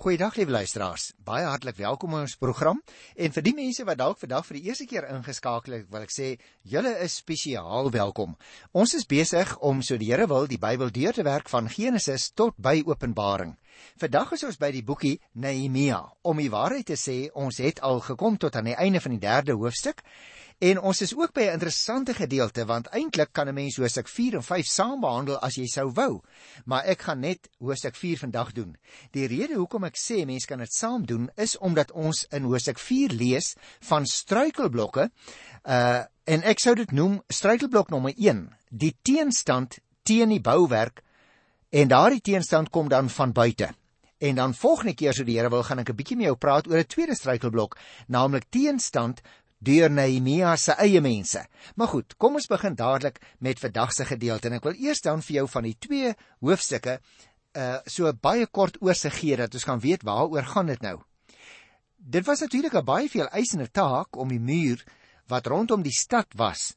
[0.00, 1.10] Goeiedag lieve luisteraars.
[1.28, 2.78] Baie hartlik welkom in ons program.
[3.20, 6.14] En vir die mense wat dalk vandag vir die eerste keer ingeskakel het, wil ek
[6.14, 6.28] sê
[6.72, 8.32] julle is spesiaal welkom.
[8.72, 12.30] Ons is besig om so die Here wil die Bybel deur te werk van Genesis
[12.32, 13.58] tot by Openbaring.
[14.00, 16.00] Vandag is ons by die boekie Nehemia.
[16.22, 19.20] Om die waarheid te sê, ons het al gekom tot aan die einde van die
[19.20, 20.00] 3de hoofstuk.
[20.60, 24.34] En ons is ook by 'n interessante gedeelte want eintlik kan 'n mens hoofstuk 4
[24.34, 26.20] en 5 saam behandel as jy sou wou.
[26.64, 28.76] Maar ek gaan net hoofstuk 4 vandag doen.
[29.10, 32.78] Die rede hoekom ek sê mense kan dit saam doen is omdat ons in hoofstuk
[32.78, 35.10] 4 lees van struikelblokke.
[35.64, 41.02] Uh en ek sou dit noem struikelblok nommer 1, die teenstand teen die bouwerk
[41.70, 43.70] en daardie teenstand kom dan van buite.
[44.18, 46.66] En dan volgende keer so die Here wil gaan ek 'n bietjie met jou praat
[46.66, 49.22] oor 'n tweede struikelblok, naamlik teenstand
[49.58, 51.46] deur Nehemia se eie mense.
[51.76, 55.22] Maar goed, kom ons begin dadelik met vandag se gedeelte en ek wil eers dan
[55.22, 57.00] vir jou van die twee hoofstukke
[57.58, 61.00] uh so baie kort oorsig gee dat ons kan weet waaroor gaan dit nou.
[61.96, 64.84] Dit was natuurlik 'n baie veel eisende taak om die muur
[65.28, 66.76] wat rondom die stad was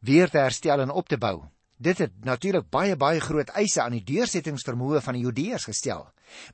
[0.00, 1.42] weer te herstel en op te bou.
[1.76, 6.06] Dit het natuurlik baie baie groot eise aan die deursettingsvermoë van die Judeërs gestel.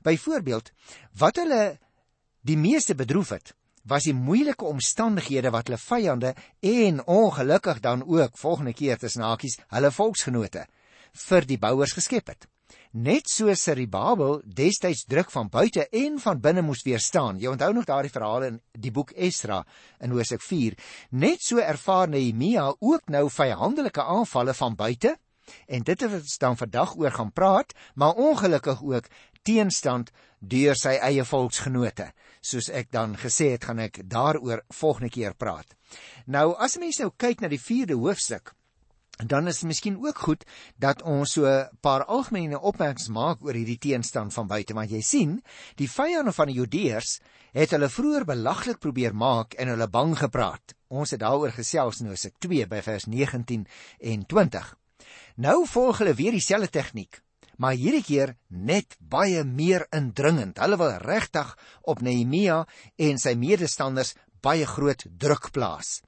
[0.03, 0.71] Byvoorbeeld,
[1.19, 1.77] wat hulle
[2.41, 8.37] die meeste bedroef het, was die moeilike omstandighede wat hulle vyande en ongelukkig dan ook
[8.37, 10.67] volgende keer tussen hakies hulle volksgenote
[11.27, 12.47] vir die bouers geskep het.
[12.93, 17.39] Net so Seribabel destyds druk van buite en van binne moes weerstaan.
[17.41, 19.63] Jy onthou nog daardie verhale in die boek Esra
[19.97, 20.77] in Hosea 4.
[21.09, 25.15] Net so ervaar Nehemia ook nou vyandelike aanvalle van buite
[25.65, 29.09] en dit het ons dan vandag oor gaan praat, maar ongelukkig ook
[29.41, 32.11] teenstand deur sy eie volksgenote.
[32.45, 35.73] Soos ek dan gesê het, gaan ek daaroor volgende keer praat.
[36.29, 38.53] Nou as mense nou kyk na die 4de hoofstuk,
[39.17, 40.45] dan is miskien ook goed
[40.81, 45.01] dat ons so 'n paar algemene opmerkings maak oor hierdie teenstand van buite, want jy
[45.01, 45.43] sien,
[45.75, 47.19] die vyande van die Judeërs
[47.53, 50.73] het hulle vroeër belaglik probeer maak en hulle bang gepraat.
[50.87, 53.67] Ons het daaroor gesels in Hosea 2 by vers 19
[53.99, 54.77] en 20.
[55.35, 57.21] Nou volg hulle weer dieselfde tegniek
[57.57, 60.57] maar hierdie keer net baie meer indringend.
[60.61, 62.63] Hulle wil regtig op Nehemia
[62.97, 66.01] en sy medestanders baie groot druk plaas.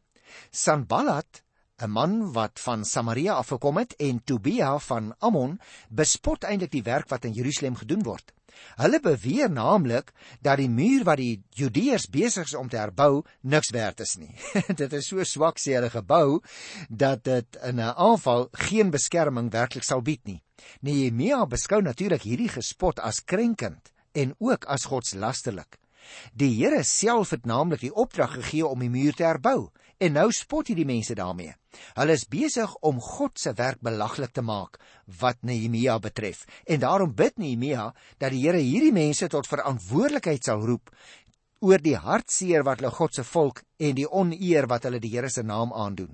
[0.51, 1.44] Sanballat,
[1.83, 5.59] 'n man wat van Samaria afgekom het en Tobia van Ammon,
[5.89, 8.31] bespot eintlik die werk wat in Jerusalem gedoen word.
[8.79, 13.73] Hulle beweer naamlik dat die muur wat die Judeërs besig is om te herbou niks
[13.75, 14.31] werd is nie.
[14.81, 16.39] dit is so swak sê hulle gebou
[16.89, 20.41] dat dit in 'n aanval geen beskerming werklik sal bied nie.
[20.79, 25.75] Nehemia beskou natuurlik hierdie gespot as krenkend en ook as godslasterlik.
[26.33, 29.71] Die Here self het naamlik die opdrag gegee om die muur te herbou
[30.05, 31.55] en nou spot hierdie mense daarmee.
[31.97, 34.77] Hulle is besig om God se werk belaglik te maak
[35.19, 36.45] wat Nehemia betref.
[36.65, 40.93] En daarom bid Nehemia dat die Here hierdie mense tot verantwoordelikheid sal roep
[41.65, 45.31] oor die hartseer wat hulle God se volk en die oneer wat hulle die Here
[45.33, 46.13] se naam aandoen.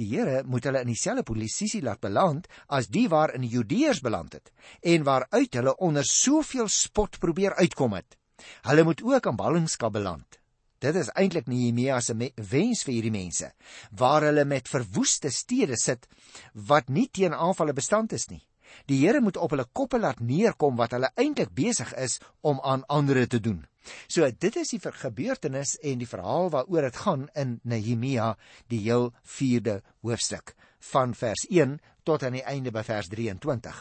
[0.00, 4.38] Die Here moet hulle in dieselfde posisie laat beland as die waarin die Judeërs beland
[4.38, 8.16] het en waaruit hulle onder soveel spot probeer uitkom het.
[8.64, 10.37] Hulle moet ook in ballingskap beland.
[10.78, 13.50] Dit is eintlik Nehemia se wens vir hierdie mense,
[13.90, 16.06] waar hulle met verwoeste stede sit
[16.54, 18.44] wat nie teen aanvalle bestand is nie.
[18.86, 22.84] Die Here moet op hulle koppe laat neerkom wat hulle eintlik besig is om aan
[22.86, 23.64] ander te doen.
[24.06, 28.36] So dit is die gebeurtenis en die verhaal waaroor dit gaan in Nehemia
[28.68, 30.54] die heel 4de hoofstuk
[30.92, 33.80] van vers 1 tot aan die einde by vers 23.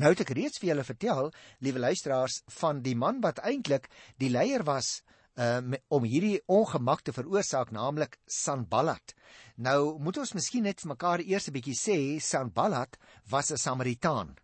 [0.00, 1.30] Nou het ek reeds vir julle vertel,
[1.64, 3.86] liewe luisteraars, van die man wat eintlik
[4.18, 4.98] die leier was
[5.38, 9.14] um, om hierdie ongemak te veroorsaak, naamlik Sanballat.
[9.56, 12.98] Nou moet ons miskien net vir mekaar eers 'n bietjie sê Sanballat
[13.30, 14.36] was 'n Samaritaan.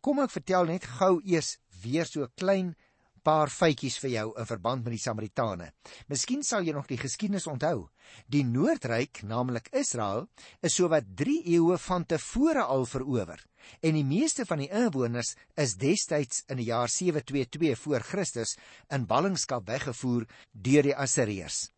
[0.00, 2.76] Kom ek vertel net gou eers weer so 'n klein
[3.22, 5.70] paar feitjies vir jou in verband met die Samaritane.
[6.08, 7.88] Miskien sal jy nog die geskiedenis onthou.
[8.26, 10.26] Die Noordryk, naamlik Israel,
[10.60, 13.40] is sowat 3 eeue van tevore al verower
[13.80, 18.56] en die meeste van die inwoners is destyds in die jaar 722 voor Christus
[18.92, 21.68] in ballingskap weggevoer deur die Assiriërs.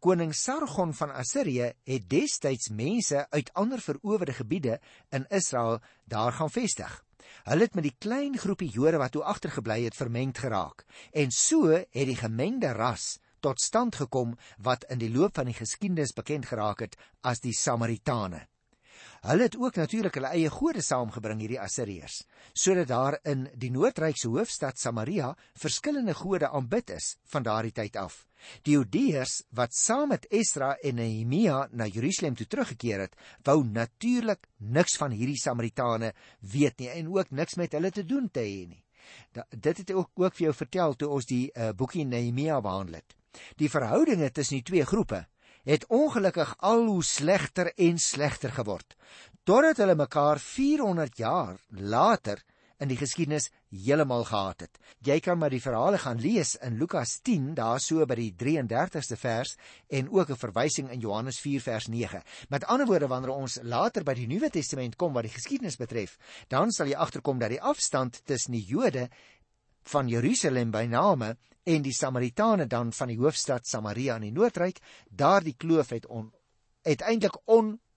[0.00, 4.80] Koning Sargon van Assirië het destyds mense uit ander verowerde gebiede
[5.12, 6.92] in Israel daar gaan vestig.
[7.44, 11.66] Hulle het met die klein groepie Jode wat toe agtergebly het vermeng geraak en so
[11.72, 16.46] het die gemengde ras tot stand gekom wat in die loop van die geskiedenis bekend
[16.46, 18.46] geraak het as die Samaritane.
[19.20, 22.22] Hulle het ook natuurlik hulle eie gode saamgebring hierdie Assiriërs,
[22.52, 28.24] sodat daar in die noordrykse hoofstad Samaria verskillende gode aanbid is van daardie tyd af.
[28.66, 34.46] Die Judeërs wat saam met Esra en Nehemia na Jerusalem toe teruggekeer het, wou natuurlik
[34.58, 38.66] niks van hierdie Samaritane weet nie en ook niks met hulle te doen te hê
[38.68, 38.84] nie.
[39.34, 43.00] Da, dit het ook ook vir jou vertel toe ons die uh, boekie Nehemia behandel
[43.00, 43.16] het.
[43.58, 45.24] Die verhoudinge tussen die twee groepe
[45.68, 48.96] het ongelukkig al hoe slegter en slegter geword
[49.48, 52.42] totdat hulle mekaar 400 jaar later
[52.80, 54.78] in die geskiedenis heeltemal gehaat het.
[55.04, 59.18] Jy kan maar die verhale gaan lees in Lukas 10 daar so by die 33ste
[59.20, 59.56] vers
[59.88, 62.22] en ook 'n verwysing in Johannes 4 vers 9.
[62.48, 66.16] Met ander woorde wanneer ons later by die Nuwe Testament kom wat die geskiedenis betref,
[66.48, 69.08] dan sal jy agterkom dat die afstand tussen die Jode
[69.82, 74.80] van Jerusalem by name en die Samaritane dan van die hoofstad Samaria in die Noordryk,
[75.08, 76.32] daardie kloof het on,
[76.82, 77.36] uiteindelik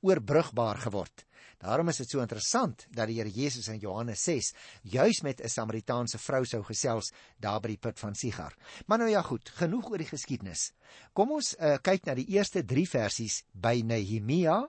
[0.03, 1.25] onoorbrugbaar geword.
[1.63, 4.51] Daarom is dit so interessant dat die Here Jesus in Johannes 6
[4.83, 8.53] juis met 'n Samaritaanse vrou sou gesels daar by die put van Sigar.
[8.87, 10.73] Maar nou ja goed, genoeg oor die geskiedenis.
[11.13, 14.67] Kom ons uh, kyk na die eerste 3 versies by Nehemia,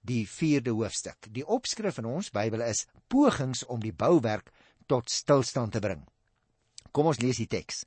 [0.00, 1.28] die 4de hoofstuk.
[1.28, 4.50] Die opskrif in ons Bybel is pogings om die bouwerk
[4.86, 6.08] tot stilstand te bring.
[6.90, 7.84] Kom ons lees die teks.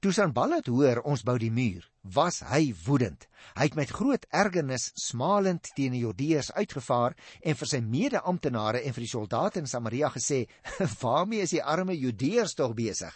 [0.00, 3.26] Toe Sanballat hoor ons bou die muur, was hy woedend.
[3.56, 8.96] Hy het met groot ergernis smalend teen die Judeërs uitgevaar en vir sy mede-amptenare en
[8.96, 10.46] vir die soldate in Samaria gesê:
[11.00, 13.14] "Waarmee is die arme Judeërs tog besig?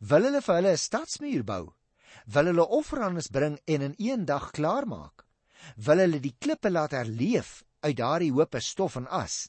[0.00, 1.74] Wil hulle vir hulle 'n stadsmuur bou?
[2.26, 5.24] Wil hulle offerandes bring en in een dag klaarmaak?
[5.76, 9.48] Wil hulle die klippe laat herleef uit daardie hope stof en as?"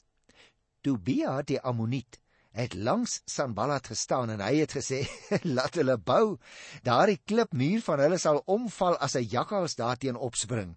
[0.82, 2.20] Tobia die Ammoniet
[2.58, 5.04] het langs Sanballat gestaan en hy het gesê
[5.56, 6.38] laat hulle bou.
[6.82, 10.74] Daardie klipmuur van hulle sal omval as 'n jakkals daarteen opspring.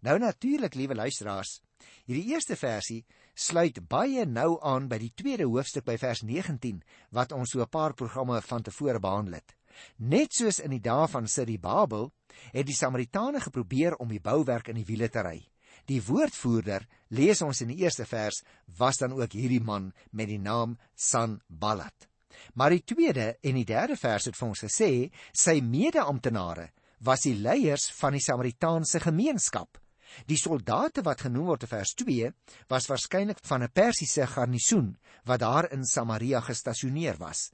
[0.00, 1.60] Nou natuurlik liewe luisteraars
[2.06, 3.04] hierdie eerste versie
[3.34, 7.68] sluit baie nou aan by die tweede hoofstuk by vers 19 wat ons so 'n
[7.68, 9.56] paar programme van tevore behandel het.
[9.96, 12.12] Net soos in die dae van Siribabel
[12.52, 15.50] het die Samaritane geprobeer om die bouwerk in die wiele te ry
[15.86, 18.42] Die woordvoerder, lees ons in die eerste vers,
[18.78, 22.08] was dan ook hierdie man met die naam Sanballat.
[22.54, 26.70] Maar die tweede en die derde vers het vir ons gesê, sy mede-amptenare
[27.04, 29.78] was die leiers van die Samaritaanse gemeenskap.
[30.26, 32.32] Die soldate wat genoem word in vers 2
[32.72, 37.52] was waarskynlik van 'n Persiese garnisoen wat daar in Samaria gestasioneer was.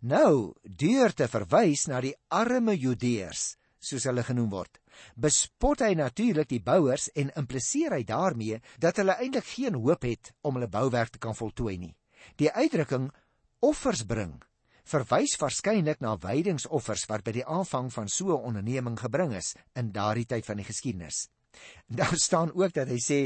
[0.00, 4.80] Nou, deur te verwys na die arme Judeërs, soos hulle genoem word,
[5.14, 10.32] bespot hy natuurlik die bouers en impliseer hy daarmee dat hulle eintlik geen hoop het
[10.42, 11.94] om hulle bouwerk te kan voltooi nie.
[12.36, 13.10] Die uitdrukking
[13.60, 14.38] offers bring
[14.88, 19.92] verwys waarskynlik na wydingsoffers wat by die aanvang van so 'n onderneming gebring is in
[19.92, 21.28] daardie tyd van die geskiedenis.
[21.86, 23.20] Daar staan ook dat hy sê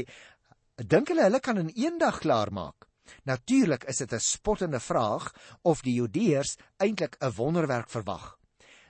[0.75, 2.87] dink hulle hulle kan in een dag klaar maak.
[3.23, 8.37] Natuurlik is dit 'n spottende vraag of die Judeërs eintlik 'n wonderwerk verwag.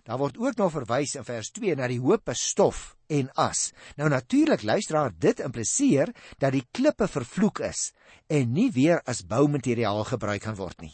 [0.04, 3.72] Daar word ook nog verwys in vers 2 na die hoope stof en as.
[3.96, 6.12] Nou natuurlik luisteraar, dit impliseer
[6.44, 7.94] dat die klippe vervloek is
[8.28, 10.92] en nie weer as boumateriaal gebruik kan word nie.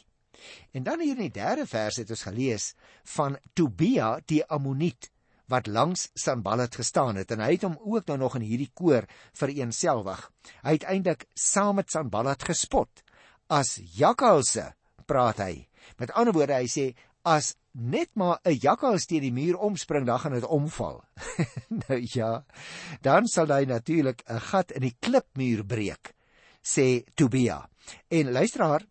[0.72, 2.74] En dan hier in die derde vers het ons gelees
[3.16, 5.10] van Tobia die Ammoniet
[5.50, 9.10] wat langs Sanballat gestaan het en hy het hom ook nou nog in hierdie koor
[9.34, 10.22] vereenselwig.
[10.62, 13.02] Hy het eintlik saam met Sanballat gespot.
[13.50, 14.70] As jakkalse
[15.10, 15.66] praat hy.
[15.98, 16.92] Met ander woorde hy sê
[17.26, 21.04] as net maar 'n jakkals teen die muur omspring, dan gaan dit omval.
[21.88, 22.46] nou ja,
[23.02, 26.14] dan sal hy natuurlik 'n gat in die klipmuur breek,
[26.62, 27.70] sê Tobia.
[28.08, 28.86] En luisteraar,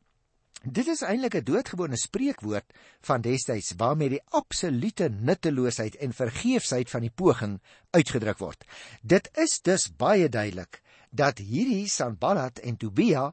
[0.63, 7.01] dit is eintlik 'n doodgewone spreekwoord van destyds waarmee die absolute nutteloosheid en vergeefsheid van
[7.01, 7.61] die poging
[7.91, 8.65] uitgedruk word.
[9.03, 13.33] Dit is dus baie duidelik dat hierdie Sanballat en Tobia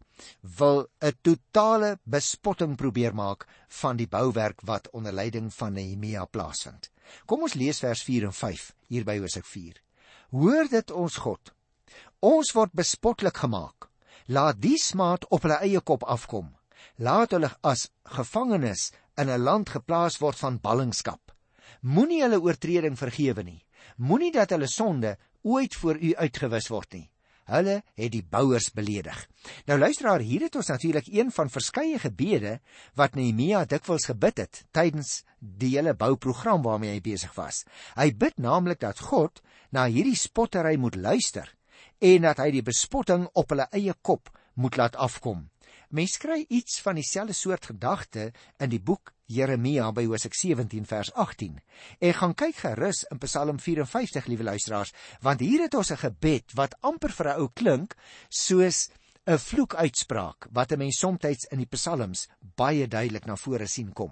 [0.58, 6.90] wil 'n totale bespotting probeer maak van die bouwerk wat onder leiding van Nehemia plaasvind.
[7.26, 9.82] Kom ons lees vers 4 en 5 hier by Hosea 4.
[10.30, 11.54] Hoor dit ons God.
[12.20, 13.90] Ons word bespotlik gemaak.
[14.28, 16.56] Laat die smaad op hulle eie kop afkom.
[16.98, 21.32] Laat hulle as gevangenes in 'n land geplaas word van ballingskap.
[21.82, 23.66] Moenie hulle oortreding vergewe nie.
[23.98, 27.10] Moenie dat hulle sonde ooit voor u uitgewis word nie.
[27.46, 29.18] Hulle het die bouers beledig.
[29.70, 32.60] Nou luisteraar, hier het ons natuurlik een van verskeie gebede
[32.98, 37.64] wat Nehemia dikwels gebid het tydens die hele bouprogram waarmee hy besig was.
[37.94, 41.52] Hy bid naamlik dat God na hierdie spottery moet luister
[42.02, 45.46] en dat hy die bespotting op hulle eie kop moet laat afkom.
[45.96, 48.26] Mens kry iets van dieselfde soort gedagte
[48.60, 51.54] in die boek Jeremia by Hosea 17 vers 18.
[52.04, 54.92] En gaan kyk gerus in Psalm 54, liewe luisteraars,
[55.24, 57.96] want hier het ons 'n gebed wat amper vir 'n ou klink
[58.30, 58.90] soos
[59.26, 64.12] 'n vloekuitspraak wat 'n mens soms in die psalms baie duidelik na vore sien kom.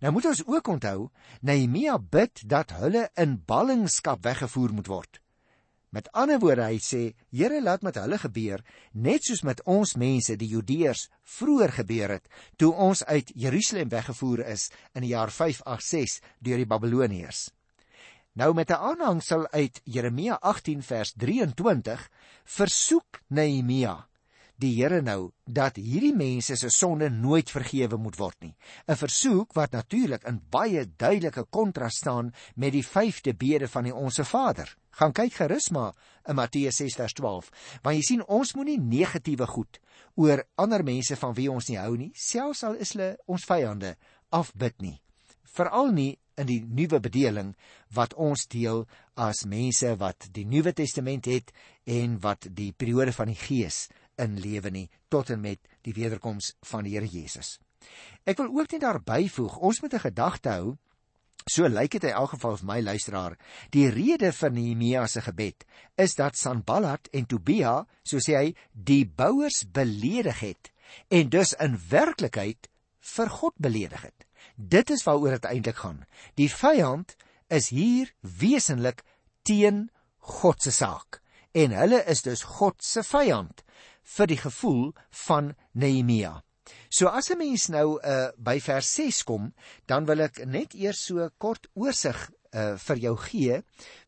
[0.00, 1.10] Nou moet ons ook onthou,
[1.40, 5.20] Nehemia bid dat hulle in ballingskap weggevoer moet word.
[5.90, 7.02] Met ander woorde, hy sê,
[7.32, 11.06] Here, laat met hulle gebeur net soos met ons mense, die Judeërs,
[11.38, 12.28] vroeër gebeur het
[12.60, 17.48] toe ons uit Jerusalem weggevoer is in die jaar 586 deur die Babiloniërs.
[18.38, 22.10] Nou met 'n aanhangsel uit Jeremia 18 vers 23
[22.44, 24.08] versoek Nehemia
[24.58, 28.54] die Here nou dat hierdie mense se sonde nooit vergewe moet word nie.
[28.88, 33.94] 'n Versoek wat natuurlik in baie duidelike kontras staan met die 5de bede van die
[33.94, 34.76] Onse Vader.
[34.90, 35.94] Gaan kyk gerus maar
[36.26, 37.50] in Matteus 6 vers 12.
[37.82, 39.80] Want jy sien ons moenie negatiewe goed
[40.14, 43.96] oor ander mense van wie ons nie hou nie, selfs al is hulle ons vyande,
[44.30, 45.00] afbid nie.
[45.44, 47.54] Veral nie in die nuwe bedeling
[47.94, 51.52] wat ons deel as mense wat die Nuwe Testament het
[51.86, 53.86] en wat die periode van die Gees
[54.18, 57.58] in lewe nie tot en met die wederkoms van die Here Jesus.
[58.24, 60.76] Ek wil ook net daar byvoeg, ons moet 'n gedagte hou
[61.48, 63.36] So lyk dit in elk geval vir my luisteraar,
[63.72, 65.64] die rede vir Nehemia se gebed
[65.96, 70.72] is dat Sanballat en Tobia, so sê hy, die bouers beledig het
[71.08, 72.68] en dus in werklikheid
[73.14, 74.26] vir God beledig het.
[74.56, 76.04] Dit is waaroor dit eintlik gaan.
[76.36, 77.16] Die vyand
[77.48, 79.04] is hier wesenlik
[79.42, 81.22] teen God se saak
[81.56, 83.64] en hulle is dus God se vyand
[84.16, 84.92] vir die gevoel
[85.26, 86.38] van Nehemia.
[86.88, 89.52] So as 'n mens nou uh, by vers 6 kom,
[89.86, 92.16] dan wil ek net eers so kort oorsig
[92.52, 93.58] uh, vir jou gee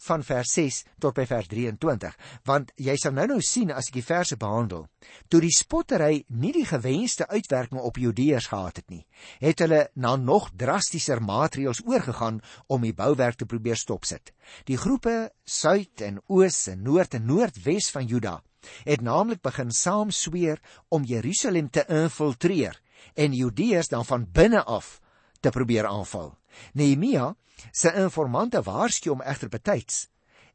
[0.07, 3.99] van vers 6 tot by vers 23, want jy sal nou nou sien as ek
[4.01, 4.87] die verse behandel,
[5.29, 9.07] toe die spottery nie die gewenste uitwerking op Judeërs gehad het nie,
[9.41, 14.33] het hulle na nog drastischer maatreëls oorgegaan om die bouwerk te probeer stopsit.
[14.65, 18.41] Die groepe suid en oos en noord en noordwes van Juda
[18.85, 22.81] het naamlik begin saam sweer om Jerusalem te infiltreer
[23.15, 25.01] en Judeërs dan van binne af
[25.41, 26.39] te probeer aanval.
[26.73, 27.35] Nehemia
[27.73, 30.07] se informante waarsku hom egter betyds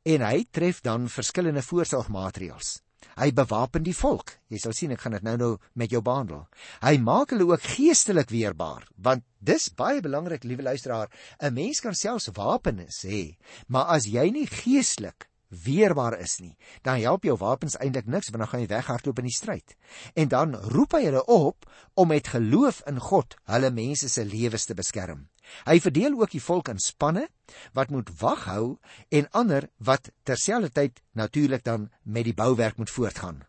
[0.06, 2.80] en hy tref dan verskillende voorsorgmaatreëls.
[3.16, 4.34] Hy bewapen die volk.
[4.52, 6.44] Jy sal sien ek gaan dit nou-nou met jou behandel.
[6.84, 11.10] Hy maak hulle ook geestelik weerbaar, want dis baie belangrik, liewe luisteraar.
[11.40, 15.30] 'n Mens kan selfs wapens hê, maar as jy nie geestelik
[15.64, 19.36] weerbaar is nie, dan help jou wapens eintlik niks dan gaan jy weghardloop in die
[19.36, 19.76] stryd.
[20.14, 24.66] En dan roep hy hulle op om met geloof in God hulle mense se lewens
[24.66, 25.28] te beskerm.
[25.66, 27.28] Hy verdeel ook die volk in spanne
[27.74, 28.78] wat moet wag hou
[29.10, 33.44] en ander wat terselfdertyd natuurlik dan met die bouwerk moet voortgaan.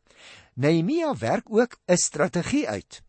[0.54, 3.02] Nehemia werk ook 'n strategie uit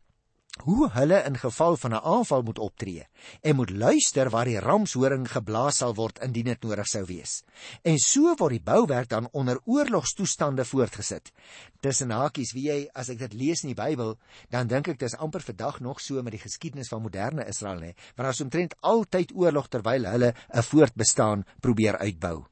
[0.63, 3.07] hoe hulle in geval van 'n aanval moet optree
[3.41, 7.43] en moet luister waar die ramshoring geblaas sal word indien dit nodig sou wees.
[7.81, 11.31] En so word die bouwerk dan onder oorlogstoestande voortgesit.
[11.79, 14.17] Tussen hakies, wie jy as ek dit lees in die Bybel,
[14.49, 17.93] dan dink ek dis amper vandag nog so met die geskiedenis van moderne Israel hè,
[18.15, 22.45] want daar is omtrent altyd oorlog terwyl hulle 'n voortbestaan probeer uitbou.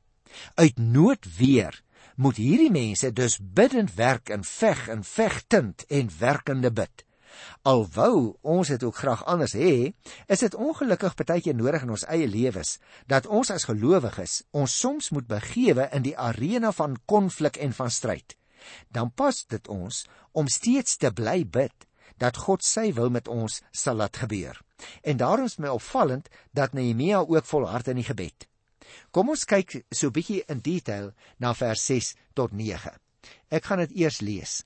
[0.56, 1.84] Uit nood weer
[2.16, 7.04] moet hierdie mense dus bidend werk en veg en vegtend en werkende bid.
[7.64, 9.94] Alwou ons dit ook graag anders hê,
[10.28, 12.78] is dit ongelukkig baie keer nodig in ons eie lewens
[13.08, 17.92] dat ons as gelowiges ons soms moet begewe in die arena van konflik en van
[17.92, 18.38] stryd.
[18.90, 21.88] Dan pas dit ons om steeds te bly bid
[22.18, 24.58] dat God sy wil met ons sal laat gebeur.
[25.04, 28.48] En daarom is my opvallend dat Nehemia ook volhard in die gebed.
[29.12, 32.92] Kom ons kyk so bietjie in detail na vers 6 tot 9.
[33.50, 34.64] Ek gaan dit eers lees.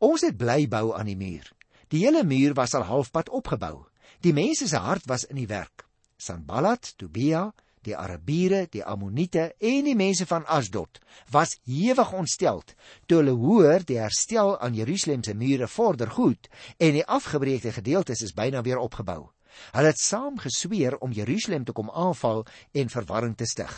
[0.00, 1.44] Ons het bly bou aan die muur.
[1.90, 3.86] Die hele muur was al halfpad opgebou.
[4.22, 5.88] Die mense se hart was in die werk.
[6.20, 7.48] Sanballat, Tobia,
[7.82, 11.00] die Arabiere, die Ammoniete en die mense van Asdod
[11.32, 12.74] was hewig ontsteld
[13.08, 18.22] toe hulle hoor die herstel aan Jerusalem se mure vorder goed en die afgebreekte gedeeltes
[18.22, 19.30] is byna weer opgebou.
[19.72, 23.72] Hulle het saam gesweer om Jerusalem te kom aanval en verwarring te stig.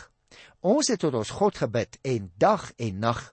[0.61, 3.31] Ons het tot ons God gebid en dag en nag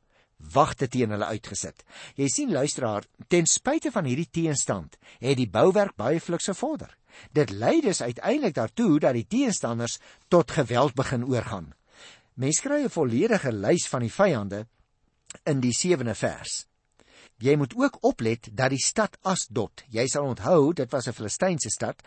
[0.52, 1.84] wagte teen hulle uitgesit.
[2.16, 6.96] Jy sien luisteraar, ten spyte van hierdie teenstand, het die bouwerk baie fliks gevorder.
[7.32, 11.72] Dit lei dus uiteindelik daartoe dat die teenstanders tot geweld begin oorgaan.
[12.34, 14.66] Mense kry 'n volledige lys van die vyande
[15.44, 16.66] in die 7de vers.
[17.38, 21.70] Jy moet ook oplet dat die stad Asdod, jy sal onthou, dit was 'n Filistynse
[21.70, 22.02] stad,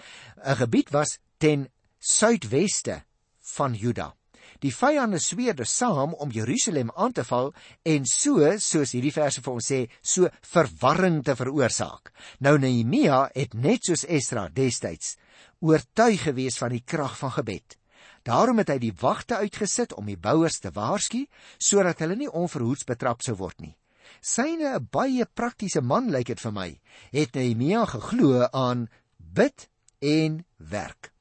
[0.45, 3.03] 'n gebied was ten suidweste
[3.39, 4.15] van Juda.
[4.63, 7.51] Die vyande sweerde saam om Jerusalem aan te val
[7.83, 12.13] en so, soos hierdie verse vir ons sê, so verwarring te veroorsaak.
[12.39, 15.17] Nou Nehemia het net soos Esdra destyds
[15.63, 17.77] oortuig gewees van die krag van gebed.
[18.23, 21.25] Daarom het hy die wagte uitgesit om die bouers te waarsku
[21.57, 23.75] sodat hulle nie onverhoeds betrap sou word nie.
[24.21, 26.69] Syne 'n baie praktiese man lyk dit vir my.
[27.11, 29.67] Het Nehemia geglo aan bid
[29.99, 31.11] en werk.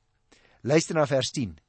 [0.63, 1.62] Luister na vers 10.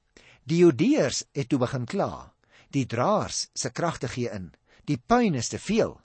[0.44, 2.34] Die Judeërs het toe begin kla.
[2.76, 4.50] Die draers se kragte gee in.
[4.84, 5.96] Die puin is te veel.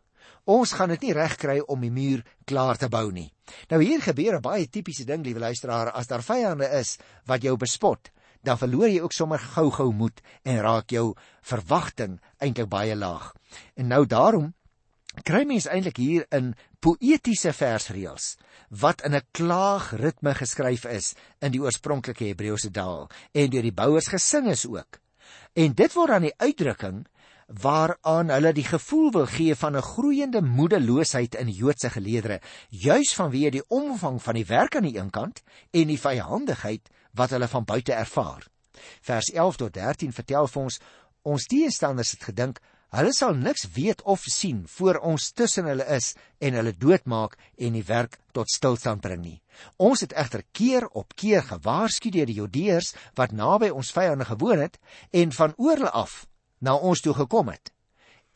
[0.49, 3.33] Ons gaan dit nie regkry om die muur klaar te bou nie.
[3.69, 7.57] Nou hier gebeur 'n baie tipiese ding, liewe luisteraar, as daar vyande is wat jou
[7.57, 8.11] bespot,
[8.43, 13.35] dan verloor jy ook sommer gou-gou moed en raak jou verwagting eintlik baie laag.
[13.75, 14.55] En nou daarom
[15.25, 18.37] kry mens eintlik hier in poëtiese versreëls
[18.71, 24.09] wat in 'n klaagritme geskryf is in die oorspronklike Hebreëse taal en deur die bouers
[24.09, 25.01] gesing is ook.
[25.55, 27.07] En dit word dan die uitdrukking
[27.49, 33.51] waaraan hulle die gevoel wil gee van 'n groeiende moedeloosheid in Joodse geleedere, juis vanweë
[33.51, 37.65] die omvang van die werk aan die een kant en die vyhandigheid wat hulle van
[37.65, 38.47] buite ervaar.
[39.01, 40.81] Vers 11 tot 13 vertel vir ons
[41.23, 42.61] ons teestanders het gedink
[42.97, 47.77] hulle sal niks weet of sien voor ons tussen hulle is en hulle doodmaak en
[47.77, 49.39] die werk tot stilstand bring nie.
[49.77, 54.65] Ons het egter keer op keer gewaarsku deur die Judeërs wat naby ons vyande gewoon
[54.65, 54.79] het
[55.13, 56.25] en van oorle af
[56.61, 57.73] na ons toe gekom het.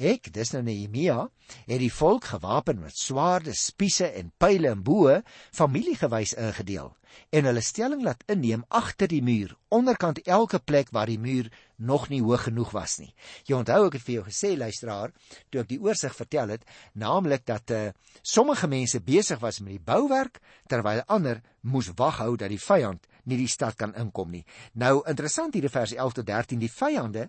[0.00, 1.28] Ek, dis nou Nehemia,
[1.68, 5.20] het die volk gewapen met swaarde, spiese en pile en boë
[5.52, 6.94] familiegewys ingedeel
[7.28, 12.08] en hulle stelling laat inneem agter die muur, onderkant elke plek waar die muur nog
[12.08, 13.10] nie hoog genoeg was nie.
[13.48, 15.12] Jy onthou ek het vir jou gesê luisteraar,
[15.50, 16.64] toe ek die oorsig vertel het,
[16.96, 17.82] naamlik dat uh,
[18.22, 20.40] sommige mense besig was met die bouwerk
[20.72, 24.44] terwyl ander moes wag hou dat die vyand nie die stad kan inkom nie.
[24.72, 27.28] Nou interessant hier in vers 11 tot 13, die vyande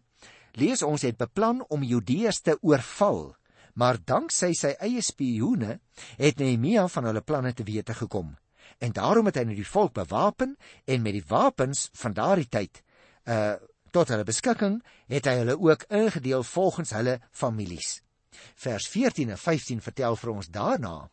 [0.60, 3.33] lees ons het beplan om Judeërs te oorval,
[3.74, 5.79] maar danksy sy eie spioene
[6.19, 8.36] het Nehemia van hulle planne te wete gekom.
[8.79, 10.55] En daarom het hy nou die volk bewapen
[10.86, 12.83] en met die wapens van daardie tyd
[13.29, 13.55] uh
[13.93, 18.00] tot hulle beskikking het hy hulle ook ingedeel volgens hulle families.
[18.57, 21.12] Vers 14 en 15 vertel vir ons daarna: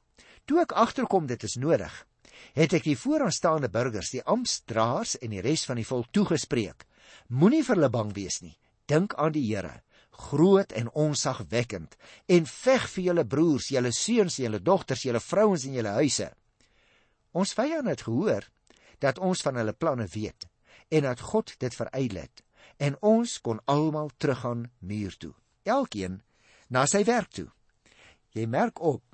[0.49, 1.93] Toe ek agterkom dit is nodig,
[2.57, 6.89] het ek die vooraanstaande burgers, die amptdraers en die res van die volk toegespreek:
[7.29, 8.57] Moenie vir hulle bang wees nie
[8.91, 9.81] dink aan die Here,
[10.11, 15.77] groot en onsagwekkend, en veg vir julle broers, julle seuns, julle dogters, julle vrouens en
[15.79, 16.29] julle huise.
[17.33, 18.49] Ons vyand het gehoor
[19.01, 20.49] dat ons van hulle planne weet
[20.91, 22.43] en dat God dit verydel het
[22.81, 25.33] en ons kon almal teruggaan muur toe,
[25.69, 26.21] elkeen
[26.69, 27.49] na sy werk toe.
[28.35, 29.05] Jy merk op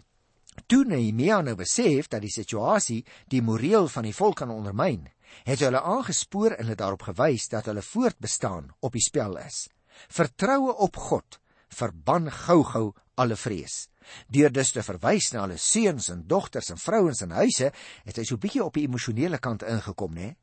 [0.71, 5.07] toe Nehemia nou besef dat die situasie die moreel van die volk kan ondermyn,
[5.45, 9.67] het hulle aangespoor en hulle daarop gewys dat hulle voortbestaan op die spel is.
[10.09, 11.41] Vertroue op God
[11.77, 13.89] verban gou-gou alle vrees.
[14.31, 17.73] Deur dus te verwys na hulle seuns en dogters en vrouens en huise,
[18.07, 20.35] het hy so bietjie op die emosionele kant ingekom, né?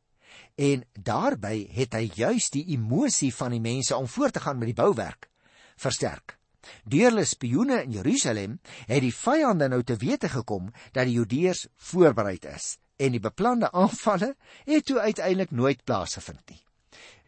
[0.59, 4.73] En daarbey het hy juis die emosie van die mense om voort te gaan met
[4.73, 5.29] die bouwerk
[5.83, 6.37] versterk.
[6.87, 11.67] Deur hulle spioene in Jerusalem het die vyande nou te wete gekom dat die Judeërs
[11.89, 14.33] voorberei is en die beplande aanvalle
[14.67, 16.61] het toe uiteindelik nooit plaasgevind nie.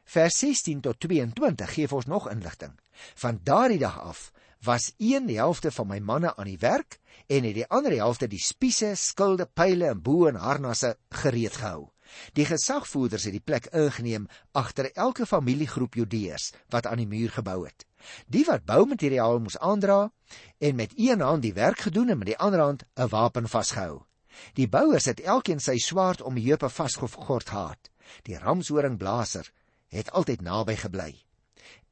[0.06, 2.76] Vers 16 tot 22 gee ons nog inligting.
[3.16, 7.58] Van daardie dag af was een helfte van my manne aan die werk en het
[7.58, 11.90] die ander helfte die spiese, skilde, pile en boë en harnasse gereed gehou.
[12.38, 17.66] Die gesagvoerders het die plek ingeneem agter elke familiegroep Judeërs wat aan die muur gebou
[17.66, 17.86] het.
[18.30, 20.12] Die wat boumateriaal moes aandra
[20.58, 24.04] en met een hand die werk gedoen en met die ander hand 'n wapen vasgehou.
[24.54, 27.90] Die bouers het elkeen sy swaard om die heupe vasgegord gehad.
[28.24, 29.52] Die ramshoringblaser
[29.96, 31.14] het altyd naby gebly.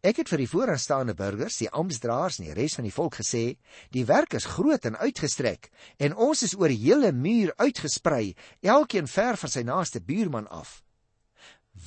[0.04, 3.56] Ek het vir die vooraanstaande burgers, die amptdraers en die res van die volk gesê,
[3.96, 5.70] die werk is groot en uitgestrek
[6.04, 10.82] en ons is oor die hele muur uitgesprei, elkeen ver van sy naaste buurman af.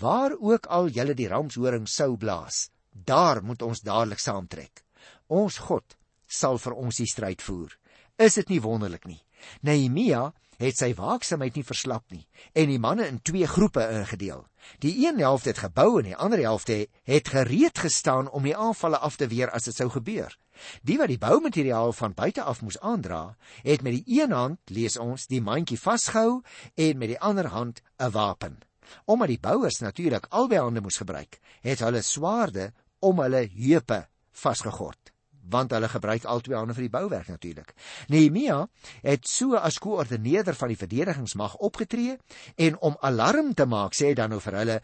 [0.01, 4.81] Waar ook al julle die ramshoring sou blaas, daar moet ons dadelik saamtrek.
[5.29, 7.77] Ons God sal vir ons die stryd voer.
[8.17, 9.21] Is dit nie wonderlik nie?
[9.61, 12.25] Nehemia het sy waaksaamheid nie verslap nie
[12.57, 14.47] en die manne in twee groepe ingedeel.
[14.79, 18.99] Die een helfte het gebou en die ander helfte het gereed gestaan om die aanvalle
[18.99, 20.37] af te weer as dit sou gebeur.
[20.83, 24.97] Die wat die boumateriaal van buite af moes aandra, het met die een hand, lees
[24.99, 26.43] ons, die mandjie vasgehou
[26.75, 28.59] en met die ander hand 'n wapen.
[29.05, 35.16] Omdat die bouers natuurlik albei hande moes gebruik, het hulle swaarde om hulle heupe vasgegord
[35.51, 37.75] want hulle gebruik albei hande vir die bouwerk natuurlik.
[38.09, 38.67] Nehemia
[39.03, 42.19] het so as koördineerder van die verdedigingsmag opgetree
[42.57, 44.81] en om alarm te maak sê dan nou vir hulle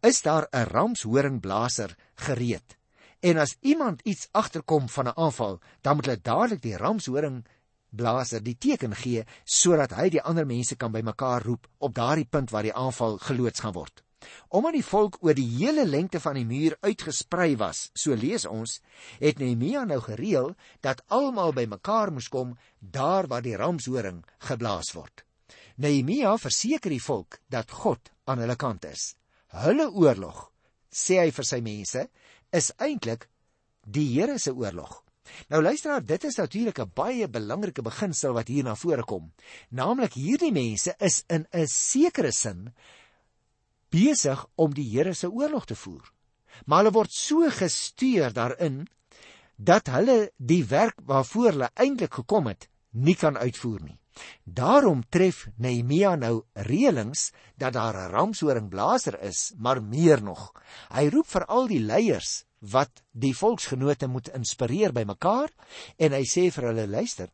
[0.00, 2.76] is daar 'n ramshoringblaser gereed.
[3.20, 7.44] En as iemand iets agterkom van 'n aanval, dan moet hulle dadelik die ramshoring
[7.90, 12.50] blaser die teken gee sodat hy die ander mense kan bymekaar roep op daardie punt
[12.50, 14.02] waar die aanval geloods gaan word.
[14.48, 18.80] Omdat die volk oor die hele lengte van die muur uitgesprei was, so lees ons,
[19.20, 25.24] het Nehemia nou gereël dat almal bymekaar moes kom daar waar die ramshoring geblaas word.
[25.76, 29.14] Nehemia verseker die volk dat God aan hulle kant is.
[29.52, 30.50] Hulle oorlog,
[30.92, 32.08] sê hy vir sy mense,
[32.52, 33.28] is eintlik
[33.82, 35.02] die Here se oorlog.
[35.52, 39.32] Nou luisteraar, dit is natuurlik 'n baie belangrike beginsel wat hier na vore kom.
[39.70, 42.74] Naamlik hierdie mense is in 'n sekere sin
[43.92, 46.04] besig om die Here se oorlog te voer.
[46.66, 48.86] Maar hulle word so gestuur daarin
[49.56, 53.98] dat hulle die werk waarvoor hulle eintlik gekom het, nie kan uitvoer nie.
[54.44, 60.52] Daarom tref Nehemia nou reëlings dat daar 'n ramshoringblaser is, maar meer nog.
[60.90, 65.50] Hy roep vir al die leiers wat die volksgenote moet inspireer by mekaar
[65.98, 67.32] en hy sê vir hulle luister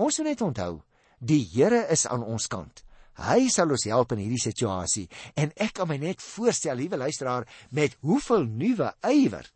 [0.00, 0.74] ons moet net onthou
[1.18, 2.84] die Here is aan ons kant
[3.28, 7.48] hy sal ons help in hierdie situasie en ek kan my net voorstel liewe luisteraar
[7.76, 9.48] met hoeveel nuwe ywer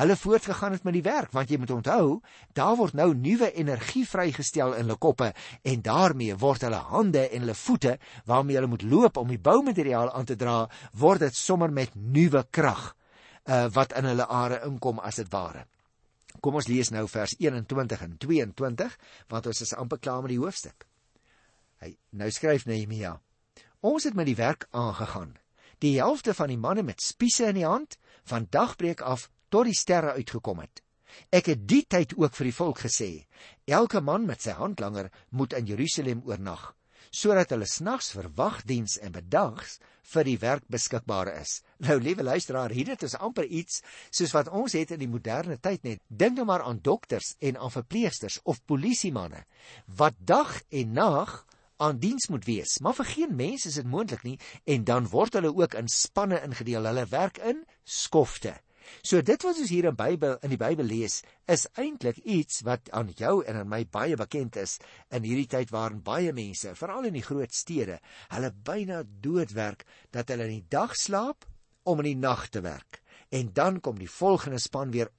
[0.00, 2.20] hulle voortgegaan het met die werk want jy moet onthou
[2.56, 5.32] daar word nou nuwe energie vrygestel in hulle koppe
[5.68, 7.98] en daarmee word hulle hande en hulle voete
[8.30, 10.64] waarmee hulle moet loop om die boumateriaal aan te dra
[11.04, 12.92] word dit sommer met nuwe krag
[13.46, 15.66] uh, wat in hulle are inkom as dit ware.
[16.42, 18.96] Kom ons lees nou vers 21 en 22
[19.30, 20.86] want ons is amper klaar met die hoofstuk.
[21.82, 23.16] Hy nou skryf Nehemia:
[23.82, 25.32] Ons het met die werk aangegaan.
[25.82, 27.96] Die helfte van die manne met spiese in die hand
[28.30, 30.82] van dagbreek af tot die sterre uitgekom het.
[31.34, 33.10] Ek het die tyd ook vir die volk gesê:
[33.66, 36.70] Elke man met sy handlanger moet in Jerusalem oornag
[37.12, 39.76] sodat hulle snags vir wagdiens en bedags
[40.14, 41.58] vir die werk beskikbaar is.
[41.84, 45.58] Nou liewe luisteraar, hier dit is amper iets soos wat ons het in die moderne
[45.60, 46.00] tyd net.
[46.08, 49.44] Dink nou maar aan dokters en aan verpleegsters of polisiemanne
[49.98, 51.42] wat dag en nag
[51.82, 52.78] aan diens moet wees.
[52.80, 56.38] Maar vir geen mens is dit moontlik nie en dan word hulle ook in spanne
[56.46, 56.86] ingedeel.
[56.90, 58.54] Hulle werk in skofte.
[59.02, 62.90] So dit wat ons hier in Bybel in die Bybel lees, is eintlik iets wat
[62.94, 64.78] aan jou en aan my baie bekend is
[65.14, 68.00] in hierdie tyd waarin baie mense, veral in die groot stede,
[68.34, 71.46] hulle byna doodwerk dat hulle in die dag slaap
[71.88, 73.00] om in die nag te werk.
[73.32, 75.10] En dan kom die volgende span weer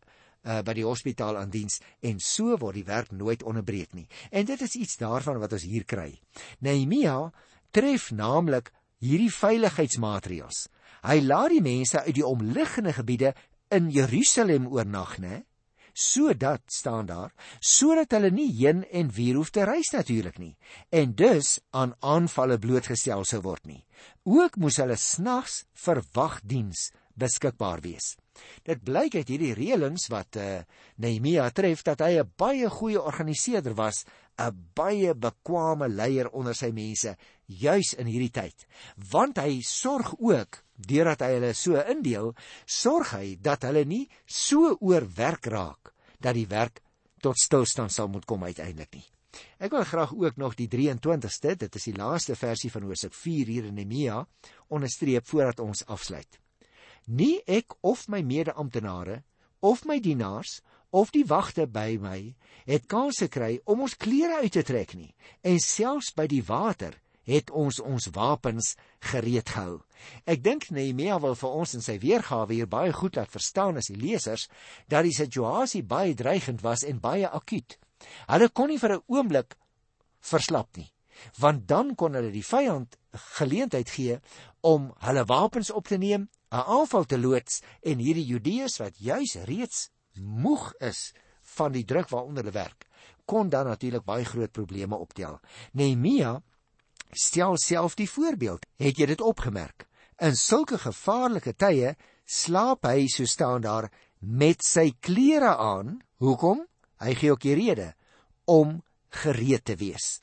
[0.44, 4.08] uh, by die hospitaal aan diens en so word die werk nooit onderbreek nie.
[4.32, 6.12] En dit is iets daarvan wat ons hier kry.
[6.60, 7.32] Nehemia
[7.72, 8.72] tref naamlik
[9.04, 10.68] hierdie veiligheidsmaatreëls.
[11.04, 13.34] Hy laat die mense uit die omliggende gebiede
[13.74, 15.44] in Jerusalem oornag, né?
[15.94, 20.56] Sodat staan daar, sodat hulle nie heen en weer hoef te reis natuurlik nie
[20.90, 23.84] en dus aan aanvalle blootgestel sou word nie.
[24.26, 28.16] Ook moes hulle snags vir wagdiens beskikbaar wees.
[28.65, 30.63] Dit blyk uit hierdie reëlings wat uh,
[31.04, 34.06] Nehemia tref dat hy 'n baie goeie organiseerder was,
[34.39, 37.15] 'n baie bekwame leier onder sy mense
[37.48, 38.65] juis in hierdie tyd.
[39.12, 42.34] Want hy sorg ook deurdat hy hulle so indeel,
[42.65, 46.82] sorg hy dat hulle nie so oorwerk raak dat die werk
[47.22, 49.08] tot stilstand sal moet kom uiteindelik nie.
[49.58, 53.48] Ek wil graag ook nog die 23ste, dit is die laaste versie van Hosea 4
[53.48, 54.26] hier in Nehemia,
[54.69, 56.43] onderstreep voordat ons afsluit.
[57.08, 59.24] Nie ek of my mede-amptenare
[59.62, 60.62] of my dienaars
[60.94, 62.36] of die wagte by my
[62.68, 65.12] het kans gekry om ons klere uit te trek nie
[65.42, 66.96] en selfs by die water
[67.28, 68.74] het ons ons wapens
[69.12, 69.80] gereed gehou.
[70.28, 73.88] Ek dink Nehemia wil vir ons in sy weergawe hier baie goed laat verstaan as
[73.92, 74.50] die lesers
[74.92, 77.78] dat die situasie baie dreigend was en baie akuut.
[78.28, 79.56] Hulle kon nie vir 'n oomblik
[80.20, 80.92] verslap nie,
[81.39, 82.98] want dan kon hulle die vyand
[83.39, 84.20] geleentheid gee
[84.62, 89.36] om hulle wapens op te neem, 'n aanval te loods en hierdie Judeërs wat juis
[89.50, 89.89] reeds
[90.22, 91.13] moeg is
[91.58, 92.86] van die druk waaronder hulle werk,
[93.26, 95.39] kon dan natuurlik baie groot probleme optel.
[95.74, 96.42] Nehemia
[97.12, 98.66] stel self die voorbeeld.
[98.78, 99.88] Het jy dit opgemerk?
[100.22, 103.89] In sulke gevaarlike tye slaap hy so staan daar
[104.20, 106.00] met sy klere aan.
[106.22, 106.63] Hoekom?
[107.02, 107.94] Hy gee ook die rede
[108.46, 108.82] om
[109.24, 110.22] gereed te wees.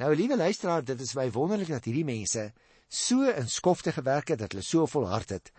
[0.00, 2.50] Nou liewe luisteraar, dit is baie wonderlik dat hierdie mense
[2.90, 5.52] so in skofte gewerk het dat hulle so volhard het,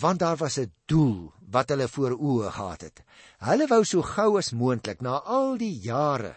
[0.00, 3.02] want daar was 'n doel wat hulle voor oë gehad het.
[3.38, 6.36] Hulle wou so gou as moontlik na al die jare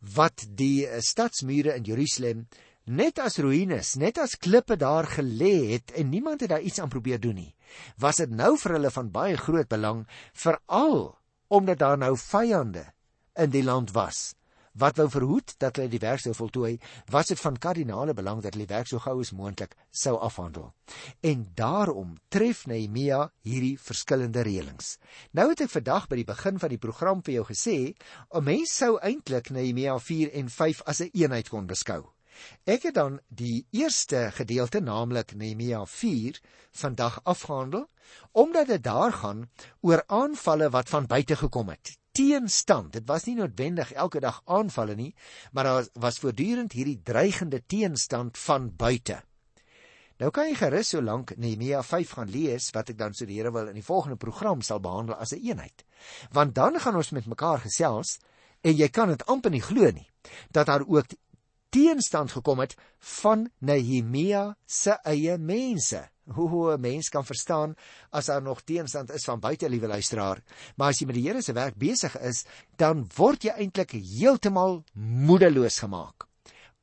[0.00, 2.48] wat die stadsmure in Jerusalem
[2.84, 6.88] net as ruïnes, net as klippe daar gelê het en niemand het daar iets aan
[6.88, 7.54] probeer doen nie.
[7.96, 12.92] Was dit nou vir hulle van baie groot belang veral omdat daar nou vyande
[13.34, 14.34] in die land was
[14.78, 16.78] wat wou verhoed dat hulle die werk sou voltooi,
[17.10, 20.72] was dit van kardinale belang dat hulle die werk so gou as moontlik sou afhandel.
[21.22, 24.96] En daarom tref Nehemia hierdie verskillende reëlings.
[25.32, 27.94] Nou het ek vandag by die begin van die program vir jou gesê,
[28.34, 32.14] 'n mens sou eintlik Nehemia 4 en 5 as 'n een eenheid kon beskou.
[32.66, 36.40] Ek het dan die eerste gedeelte naamlik Nehemia 4
[36.72, 37.88] vandag afgehandel
[38.32, 41.98] omdat dit daar gaan oor aanvalle wat van buite gekom het.
[42.14, 42.92] Teenstand.
[42.94, 45.10] Dit was nie noodwendig elke dag aanvalle nie,
[45.52, 49.18] maar daar was voortdurend hierdie dreigende teenstand van buite.
[50.22, 53.40] Nou kan jy gerus so lank Nehemia 5 gaan lees wat ek dan so die
[53.40, 55.84] Here wil in die volgende program sal behandel as 'n een eenheid.
[56.30, 58.20] Want dan gaan ons met mekaar gesels
[58.62, 60.10] en jy kan dit amper nie glo nie
[60.50, 61.06] dat daar ook
[61.68, 66.13] teenstand gekom het van Nehemia se eie mense.
[66.24, 67.74] Hoe 'n mens kan verstaan
[68.10, 70.42] as daar nog teenstand is van buite liewe luisteraar,
[70.76, 72.44] maar as jy met die Here se werk besig is,
[72.76, 76.28] dan word jy eintlik heeltemal moedeloos gemaak.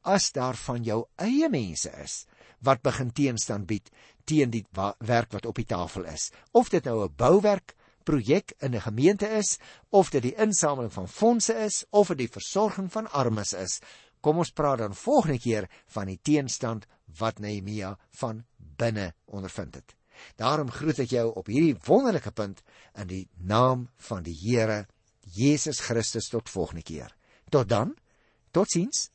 [0.02, 2.26] As daar van jou eie mense is
[2.60, 3.90] wat begin teenstand bied
[4.26, 4.66] teen die
[5.00, 6.32] werk wat op die tafel is.
[6.52, 9.58] Of dit nou 'n bouwerk projek in 'n gemeente is,
[9.90, 13.80] of dit die insameling van fondse is, of dit die versorging van armes is.
[14.22, 16.86] Kom ons praat dan volgende keer van die teenstand
[17.18, 18.46] wat Nehemia van
[18.82, 19.96] binne ondervind het.
[20.38, 22.62] Daarom groet ek jou op hierdie wonderlike punt
[23.00, 24.86] in die naam van die Here
[25.22, 27.16] Jesus Christus tot volgende keer.
[27.50, 27.96] Tot dan.
[28.52, 29.10] Totsiens.